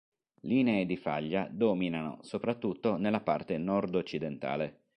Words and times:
Linee 0.45 0.87
di 0.87 0.97
faglia 0.97 1.47
dominano 1.51 2.17
soprattutto 2.23 2.97
nella 2.97 3.19
parte 3.21 3.59
nord-occidentale. 3.59 4.85